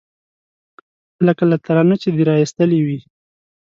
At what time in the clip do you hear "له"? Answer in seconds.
1.51-1.57